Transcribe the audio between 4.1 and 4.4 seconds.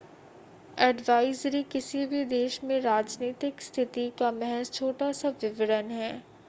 का